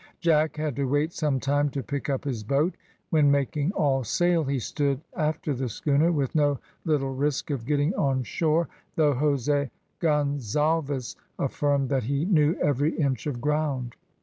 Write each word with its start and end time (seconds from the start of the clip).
Jack 0.19 0.57
had 0.57 0.75
to 0.77 0.85
wait 0.85 1.13
some 1.13 1.39
time 1.39 1.69
to 1.69 1.83
pick 1.83 2.09
up 2.09 2.23
his 2.25 2.43
boat, 2.43 2.73
when 3.11 3.29
making 3.29 3.71
all 3.73 4.03
sail, 4.03 4.43
he 4.43 4.57
stood 4.57 4.99
after 5.15 5.53
the 5.53 5.69
schooner, 5.69 6.11
with 6.11 6.33
no 6.33 6.57
little 6.85 7.13
risk 7.13 7.51
of 7.51 7.67
getting 7.67 7.93
on 7.93 8.23
shore, 8.23 8.67
though 8.95 9.13
Jose 9.13 9.69
Gonzalves 9.99 11.17
affirmed 11.37 11.89
that 11.89 12.05
he 12.05 12.25
knew 12.25 12.55
every 12.59 12.97
inch 12.97 13.27
of 13.27 13.39
ground. 13.41 13.95